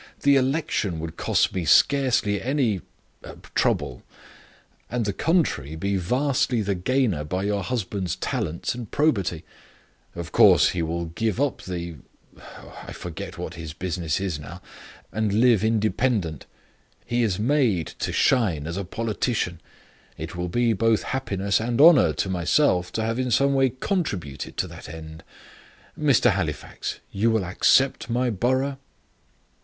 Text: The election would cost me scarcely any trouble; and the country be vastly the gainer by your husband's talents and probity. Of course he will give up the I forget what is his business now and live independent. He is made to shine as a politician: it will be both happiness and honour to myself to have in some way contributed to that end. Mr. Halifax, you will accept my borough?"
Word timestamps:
The 0.21 0.35
election 0.35 0.99
would 0.99 1.15
cost 1.15 1.53
me 1.53 1.63
scarcely 1.63 2.41
any 2.41 2.81
trouble; 3.53 4.01
and 4.89 5.05
the 5.05 5.13
country 5.13 5.75
be 5.75 5.95
vastly 5.95 6.61
the 6.63 6.73
gainer 6.73 7.23
by 7.23 7.43
your 7.43 7.61
husband's 7.61 8.15
talents 8.15 8.73
and 8.73 8.89
probity. 8.89 9.43
Of 10.15 10.31
course 10.31 10.69
he 10.69 10.81
will 10.81 11.05
give 11.05 11.39
up 11.39 11.61
the 11.61 11.97
I 12.83 12.91
forget 12.93 13.37
what 13.37 13.53
is 13.53 13.59
his 13.61 13.73
business 13.73 14.39
now 14.39 14.59
and 15.11 15.33
live 15.35 15.63
independent. 15.63 16.47
He 17.05 17.21
is 17.21 17.37
made 17.37 17.85
to 17.99 18.11
shine 18.11 18.65
as 18.65 18.77
a 18.77 18.83
politician: 18.83 19.61
it 20.17 20.35
will 20.35 20.49
be 20.49 20.73
both 20.73 21.03
happiness 21.03 21.59
and 21.59 21.79
honour 21.79 22.13
to 22.13 22.27
myself 22.27 22.91
to 22.93 23.03
have 23.03 23.19
in 23.19 23.29
some 23.29 23.53
way 23.53 23.71
contributed 23.79 24.57
to 24.57 24.67
that 24.67 24.89
end. 24.89 25.23
Mr. 25.95 26.31
Halifax, 26.31 27.01
you 27.11 27.29
will 27.29 27.45
accept 27.45 28.09
my 28.09 28.31
borough?" 28.31 28.79